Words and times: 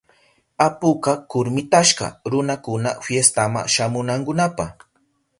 Apuka 0.67 1.11
kurmitashka 1.31 2.05
runakuna 2.31 2.89
fiestama 3.05 3.59
shamunankunapa. 3.73 4.65